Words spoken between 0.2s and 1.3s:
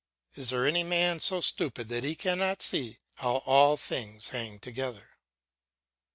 Is there any man